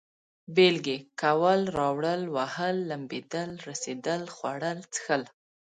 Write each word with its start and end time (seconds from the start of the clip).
بېلگې: 0.55 0.97
کول، 1.21 1.61
راوړل، 1.77 2.21
وهل، 2.35 2.77
لمبېدل، 2.89 3.49
رسېدل، 3.67 4.21
خوړل، 4.35 4.79
څښل 4.93 5.23